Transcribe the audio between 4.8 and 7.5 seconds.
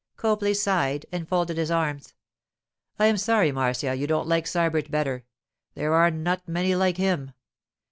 better. There are not many like him.